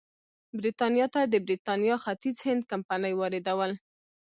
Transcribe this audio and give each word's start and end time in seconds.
برېټانیا 0.59 1.05
ته 1.13 1.21
د 1.25 1.35
برېټانیا 1.45 1.95
ختیځ 2.03 2.37
هند 2.47 2.61
کمپنۍ 2.71 3.13
واردول. 3.15 3.71